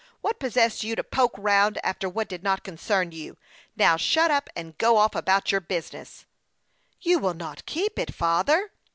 [0.21, 3.37] What possessed you to poke round after what did not concern you?
[3.75, 6.25] Now, shut up, and go off about your business.""
[7.01, 8.71] You will not keep it, father